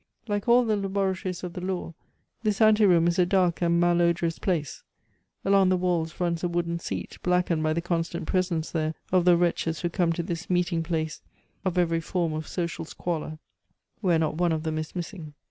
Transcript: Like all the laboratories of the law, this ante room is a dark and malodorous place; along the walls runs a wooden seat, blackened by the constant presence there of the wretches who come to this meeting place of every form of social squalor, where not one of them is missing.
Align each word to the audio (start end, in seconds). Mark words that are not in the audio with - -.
Like 0.27 0.47
all 0.49 0.65
the 0.65 0.75
laboratories 0.75 1.43
of 1.43 1.53
the 1.53 1.61
law, 1.61 1.93
this 2.41 2.59
ante 2.59 2.87
room 2.87 3.07
is 3.07 3.19
a 3.19 3.25
dark 3.27 3.61
and 3.61 3.79
malodorous 3.79 4.39
place; 4.39 4.81
along 5.45 5.69
the 5.69 5.77
walls 5.77 6.19
runs 6.19 6.43
a 6.43 6.47
wooden 6.47 6.79
seat, 6.79 7.19
blackened 7.21 7.61
by 7.61 7.73
the 7.73 7.83
constant 7.83 8.25
presence 8.25 8.71
there 8.71 8.95
of 9.11 9.25
the 9.25 9.37
wretches 9.37 9.81
who 9.81 9.91
come 9.91 10.11
to 10.13 10.23
this 10.23 10.49
meeting 10.49 10.81
place 10.81 11.21
of 11.63 11.77
every 11.77 11.99
form 12.01 12.33
of 12.33 12.47
social 12.47 12.83
squalor, 12.83 13.37
where 13.99 14.17
not 14.17 14.33
one 14.37 14.51
of 14.51 14.63
them 14.63 14.79
is 14.79 14.95
missing. 14.95 15.35